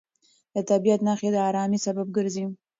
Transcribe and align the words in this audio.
د 0.53 0.55
طبیعت 0.69 0.99
نښې 1.07 1.29
د 1.33 1.37
ارامۍ 1.47 1.79
سبب 1.85 2.07
ګرځي. 2.17 2.45